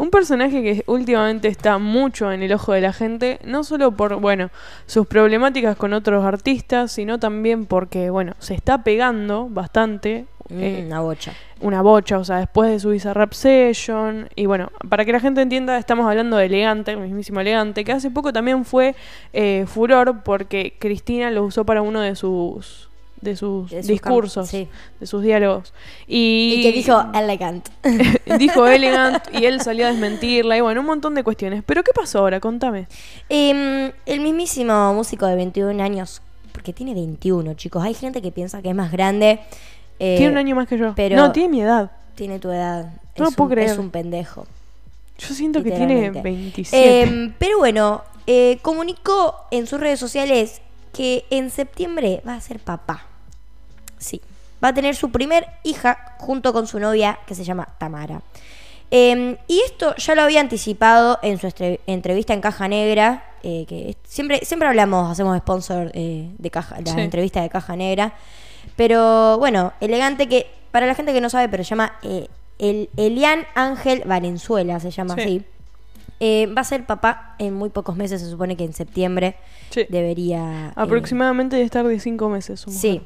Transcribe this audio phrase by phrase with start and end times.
[0.00, 4.18] Un personaje que últimamente está mucho en el ojo de la gente, no solo por,
[4.18, 4.48] bueno,
[4.86, 10.24] sus problemáticas con otros artistas, sino también porque, bueno, se está pegando bastante.
[10.48, 11.34] Mm, eh, una bocha.
[11.60, 14.30] una bocha, o sea, después de su Bizarrap Session.
[14.36, 17.92] Y bueno, para que la gente entienda, estamos hablando de Elegante, el mismísimo Elegante, que
[17.92, 18.94] hace poco también fue
[19.34, 22.89] eh, furor porque Cristina lo usó para uno de sus
[23.20, 24.68] de sus De sus discursos, sí.
[24.98, 25.72] de sus diálogos.
[26.06, 27.68] Y, Y que dijo elegant.
[28.38, 31.62] dijo Elegant y él salió a desmentirla y bueno, un montón de cuestiones.
[31.66, 32.40] Pero ¿qué pasó ahora?
[32.40, 32.86] Contame.
[33.28, 36.22] Em, el mismísimo músico de 21 años,
[36.52, 37.82] porque tiene 21, chicos.
[37.84, 39.40] Hay gente que piensa que es más grande.
[39.98, 40.94] eh, tiene un año más que yo.
[40.96, 41.90] pero- No, tiene mi edad.
[42.14, 42.92] Tiene tu edad.
[43.18, 43.70] No es, puedo un, creer.
[43.70, 44.46] es un pendejo.
[45.18, 46.22] Yo siento que tiene literalmente.
[46.22, 47.02] 27.
[47.02, 50.62] Em, pero bueno, eh, comunicó en sus redes sociales
[50.94, 53.06] que en septiembre va a ser papá.
[54.00, 54.20] Sí.
[54.62, 58.20] Va a tener su primer hija junto con su novia que se llama Tamara.
[58.90, 61.48] Em, y esto ya lo había anticipado en su
[61.86, 66.92] entrevista en Caja Negra, eh, que siempre, siempre hablamos, hacemos sponsor eh, de Caja, la
[66.94, 67.00] Sí.
[67.00, 68.14] entrevista de Caja Negra.
[68.76, 72.26] Pero bueno, elegante que, para la gente que no sabe, pero se llama eh,
[72.58, 75.20] el Elian Ángel Valenzuela, se llama Sí.
[75.20, 75.44] así.
[76.22, 79.36] Eh, va a ser papá en muy pocos meses, se supone que en septiembre
[79.70, 79.86] Sí.
[79.88, 80.68] debería...
[80.68, 82.60] eh, Aproximadamente estar de 5 meses.
[82.60, 82.80] su mujer.
[82.80, 83.02] Sí.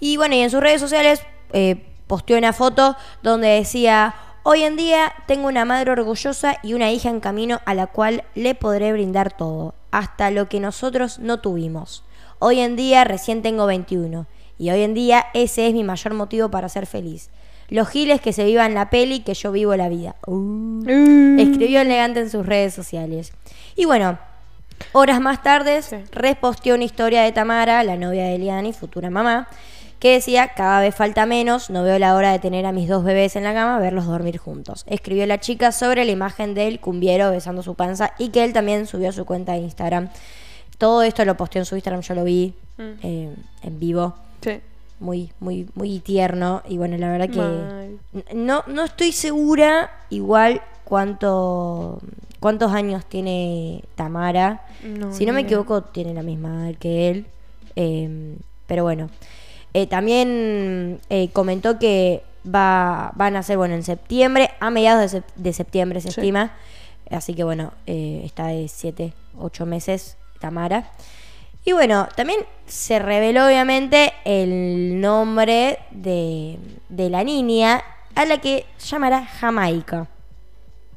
[0.00, 4.76] Y bueno, y en sus redes sociales eh, posteó una foto donde decía, hoy en
[4.76, 8.92] día tengo una madre orgullosa y una hija en camino a la cual le podré
[8.92, 12.02] brindar todo, hasta lo que nosotros no tuvimos.
[12.38, 14.26] Hoy en día recién tengo 21
[14.58, 17.30] y hoy en día ese es mi mayor motivo para ser feliz.
[17.68, 20.16] Los giles que se vivan la peli, que yo vivo la vida.
[20.26, 20.34] Uh.
[20.34, 21.38] Mm.
[21.38, 23.32] Escribió elegante en sus redes sociales.
[23.76, 24.18] Y bueno,
[24.92, 25.96] horas más tarde Sí.
[26.10, 29.46] reposteó una historia de Tamara, la novia de Eliani, futura mamá,
[30.00, 33.04] que decía, cada vez falta menos, no veo la hora de tener a mis dos
[33.04, 34.84] bebés en la cama, verlos dormir juntos.
[34.88, 38.86] Escribió la chica sobre la imagen del cumbiero besando su panza y que él también
[38.86, 40.08] subió a su cuenta de Instagram.
[40.78, 42.82] Todo esto lo posteó en su Instagram, yo lo vi Mm.
[43.02, 44.14] eh, en vivo.
[44.40, 44.58] Sí.
[45.00, 46.62] Muy, muy, muy tierno.
[46.66, 48.34] Y bueno, la verdad que...
[48.34, 52.00] No, no estoy segura igual cuánto,
[52.38, 54.62] cuántos años tiene Tamara.
[54.82, 57.26] No, si no me equivoco, tiene la misma edad que él.
[57.76, 58.36] Eh,
[58.66, 59.10] pero bueno.
[59.74, 65.18] Eh, también eh, comentó que va, van a ser, bueno, en septiembre, a mediados de,
[65.20, 66.20] sep- de septiembre se Sí.
[66.20, 66.52] estima.
[67.10, 70.90] Así que bueno, eh, está de 7, 8 meses Tamara.
[71.64, 77.82] Y bueno, también se reveló obviamente el nombre de, de la niña
[78.14, 80.08] a la que llamará Jamaica.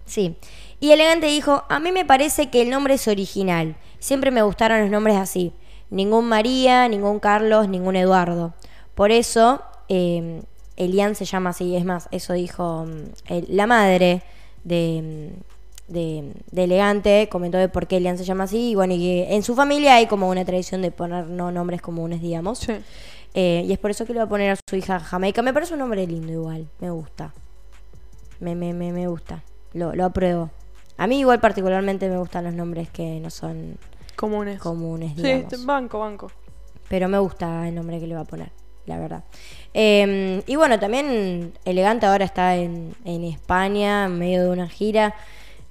[0.05, 0.35] Sí.
[0.79, 3.75] Y Elegante dijo, a mí me parece que el nombre es original.
[3.99, 5.51] Siempre me gustaron los nombres así.
[5.89, 8.53] Ningún María, ningún Carlos, ningún Eduardo.
[8.95, 10.41] Por eso, eh,
[10.77, 11.75] Elian se llama así.
[11.75, 14.21] Es más, eso dijo mm, el- la madre
[14.63, 15.31] de,
[15.89, 17.27] mm, de, de Elegante.
[17.31, 18.71] Comentó de por qué Elian se llama así.
[18.71, 21.81] Y bueno, y que en su familia hay como una tradición de poner no nombres
[21.81, 22.59] comunes, digamos.
[22.59, 22.73] Sí.
[23.35, 25.41] Eh, y es por eso que le va a poner a su hija Jamaica.
[25.41, 26.67] Me parece un nombre lindo igual.
[26.79, 27.33] Me gusta.
[28.39, 29.43] Me, me, me, me gusta.
[29.73, 30.51] Lo, lo apruebo.
[30.97, 33.77] A mí igual particularmente me gustan los nombres que no son
[34.15, 34.59] Comunes.
[34.59, 35.47] comunes, Sí, digamos.
[35.47, 36.31] te- banco, banco.
[36.89, 38.51] Pero me gusta el nombre que le va a poner,
[38.85, 39.23] la verdad.
[39.73, 45.15] Eh, y bueno, también Elegante ahora está en, en España, en medio de una gira,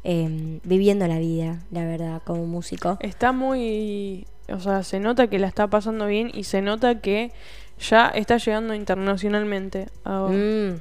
[0.05, 2.97] eh, viviendo la vida, la verdad, como músico.
[3.01, 4.27] Está muy.
[4.49, 7.33] O sea, se nota que la está pasando bien y se nota que
[7.79, 9.89] ya está llegando internacionalmente.
[10.05, 10.35] ahora.
[10.35, 10.81] Mm,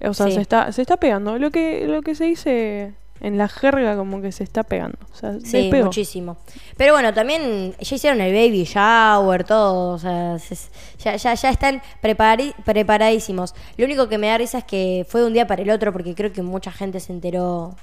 [0.00, 0.32] o sea, sí.
[0.32, 1.38] se, está, se está pegando.
[1.38, 4.98] Lo que, lo que se dice en la jerga, como que se está pegando.
[5.12, 6.36] O sea, Sí, muchísimo.
[6.76, 10.56] Pero bueno, también ya hicieron el baby shower, todo, o sea, se-
[10.98, 13.54] ya, ya, ya están prepari- preparadísimos.
[13.76, 15.92] Lo único que me da risa es que fue de un día para el otro,
[15.92, 17.74] porque creo que mucha gente se enteró.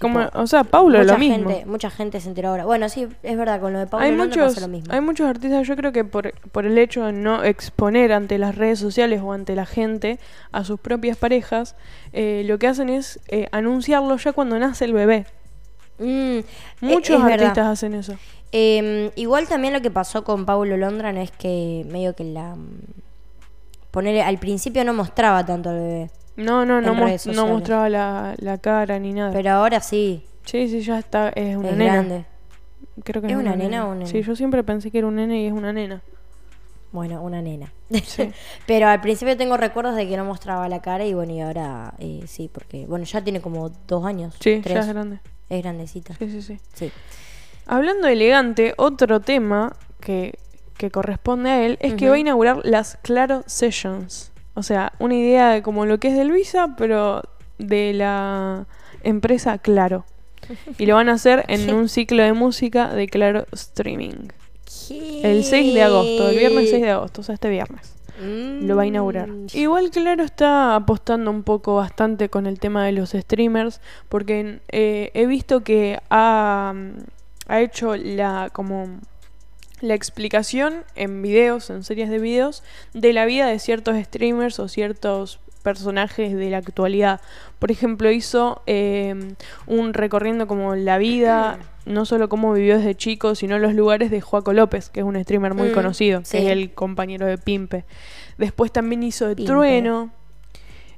[0.00, 1.48] Como, o sea, Paulo mucha lo mismo.
[1.50, 2.64] gente, mucha gente se enteró ahora.
[2.64, 4.92] Bueno, sí, es verdad, con lo de Paulo hay Londra muchos, pasa lo mismo.
[4.92, 8.56] hay muchos artistas, yo creo que por, por el hecho de no exponer ante las
[8.56, 10.18] redes sociales o ante la gente
[10.50, 11.76] a sus propias parejas,
[12.12, 15.26] eh, lo que hacen es eh, anunciarlo ya cuando nace el bebé.
[15.98, 16.44] Mm, e-
[16.80, 18.14] Muchos es artistas hacen eso.
[18.50, 22.56] Eh, igual también lo que pasó con Paulo Londra no es que medio que la...
[23.90, 28.98] Poner, al principio no mostraba tanto al bebé, No, no, no, mostraba la, la cara
[28.98, 29.32] ni nada.
[29.32, 31.92] pero ahora sí, sí, sí, ya está, es una es nena.
[31.94, 32.24] grande.
[33.04, 34.10] Creo que ¿Es una nena o un nene?
[34.10, 36.02] Sí, yo siempre pensé que era un nene y es una nena.
[36.90, 37.72] Bueno, una nena.
[38.04, 38.30] Sí.
[38.66, 41.94] Pero al principio tengo recuerdos de que no mostraba la cara y bueno, y ahora
[41.98, 44.34] eh, sí, porque bueno, ya tiene como dos años.
[44.40, 44.74] Sí, tres.
[44.74, 45.20] ya es grande.
[45.48, 46.14] Es grandecita.
[46.18, 46.58] Sí, sí, sí.
[46.74, 46.92] Sí.
[47.66, 50.38] Hablando de elegante, otro tema que,
[50.76, 54.31] que corresponde a él es que va a inaugurar las Claro Sessions.
[54.54, 57.22] O sea, una idea de como lo que es de Luisa, pero
[57.58, 58.66] de la
[59.02, 60.04] empresa Claro.
[60.78, 64.28] Y lo van a hacer en un ciclo de música de Claro Streaming.
[65.22, 67.94] El 6 de agosto, el viernes 6 de agosto, o sea, este viernes.
[68.20, 69.28] Lo va a inaugurar.
[69.28, 69.46] Mm.
[69.54, 75.10] Igual Claro está apostando un poco bastante con el tema de los streamers, porque eh,
[75.14, 76.74] he visto que ha,
[77.48, 79.00] ha hecho la como
[79.82, 82.62] la explicación en videos, en series de videos,
[82.94, 87.20] de la vida de ciertos streamers o ciertos personajes de la actualidad.
[87.58, 89.34] Por ejemplo, hizo eh,
[89.66, 94.20] un recorriendo como la vida, no solo cómo vivió desde chico, sino los lugares de
[94.20, 97.84] Joaco López, que es un streamer muy Mm, conocido, que es el compañero de Pimpe.
[98.38, 99.52] Después también hizo de Pimpe.
[99.52, 100.10] Trueno.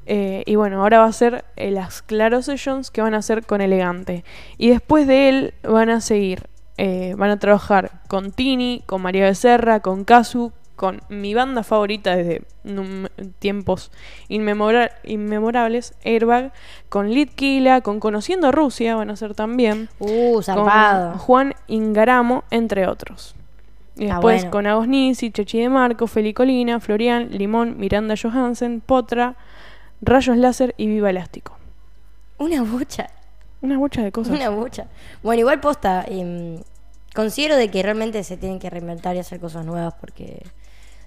[0.07, 3.47] Eh, y bueno, ahora va a ser eh, las Claro Sessions que van a hacer
[3.47, 4.25] con Elegante.
[4.59, 6.47] Y después de él van a seguir,
[6.77, 12.17] eh, van a trabajar con Tini, con María Becerra, con Kazu, con mi banda favorita
[12.17, 12.43] desde
[13.39, 13.93] tiempos
[14.29, 16.53] inmemora- inmemorables, Airbag,
[16.89, 21.19] con Litkila, con Conociendo Rusia van a ser también, Uh, con.
[21.19, 23.37] Juan Ingaramo, entre otros.
[23.97, 24.51] Y después bueno.
[24.51, 29.37] con Agos Nisi, Chechi de Marco, Feli Colina, Florian, Limón, Miranda Johansen, Potra,
[30.03, 31.57] Rayos Láser y Viva Elástico.
[32.39, 33.09] Una bocha.
[33.65, 34.37] Una mucha de cosas.
[34.37, 34.87] Una bocha.
[35.23, 36.05] Bueno, igual posta.
[36.07, 36.59] em,
[37.15, 40.43] considero de que realmente se tienen que reinventar y hacer cosas nuevas porque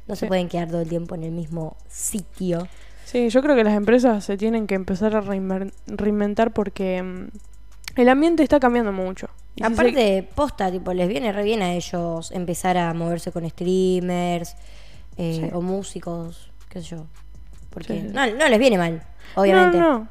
[0.07, 2.67] no se pueden quedar todo el tiempo en el mismo sitio.
[3.05, 7.27] Sí, yo creo que las empresas se tienen que empezar a reinventar porque mm,
[7.99, 9.27] el ambiente está cambiando mucho.
[9.55, 13.31] Y si se- Aparte, posta, tipo, les viene re bien a ellos empezar a moverse
[13.31, 14.55] con streamers
[15.17, 15.49] eh, Sí.
[15.53, 17.05] o músicos, qué sé yo.
[17.69, 18.07] Porque sí.
[18.13, 19.01] No, no les viene mal,
[19.35, 19.77] obviamente.
[19.79, 20.07] No, No,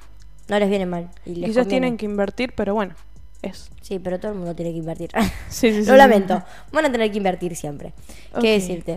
[0.48, 1.10] no, les viene mal.
[1.25, 1.69] Y les Quizás conviene.
[1.69, 2.94] tienen que invertir, pero bueno,
[3.43, 3.70] es.
[3.82, 5.10] Sí, pero todo el mundo tiene que invertir.
[5.48, 5.96] Sí, sí, Lo sí.
[5.98, 6.43] lamento.
[6.72, 7.93] Van a tener que invertir siempre.
[8.40, 8.94] ¿Qué decirte?